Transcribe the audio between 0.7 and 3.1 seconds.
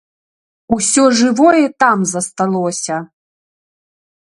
Усё жывое там засталося.